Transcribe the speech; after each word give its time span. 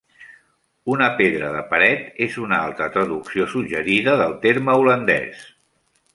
Una 0.93 1.09
"pedra 1.19 1.51
de 1.55 1.61
paret" 1.73 2.07
és 2.27 2.39
una 2.45 2.59
altra 2.69 2.89
traducció 2.97 3.47
suggerida 3.53 4.17
del 4.23 4.35
terme 4.49 4.81
holandès. 4.81 5.47